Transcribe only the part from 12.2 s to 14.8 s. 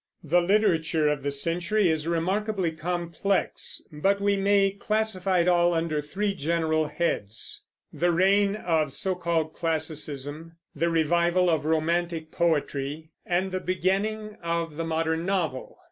Poetry, and the Beginning of